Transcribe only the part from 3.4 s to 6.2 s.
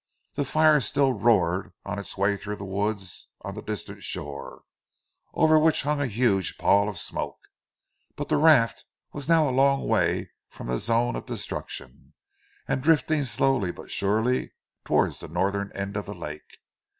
on the distant shore, over which hung a